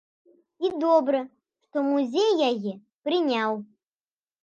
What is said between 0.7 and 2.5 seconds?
добра, што музей